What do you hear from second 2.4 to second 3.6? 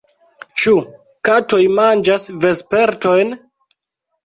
vespertojn?